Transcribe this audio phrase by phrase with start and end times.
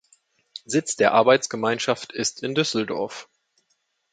[0.65, 3.29] Sitz der Arbeitsgemeinschaft ist in Düsseldorf.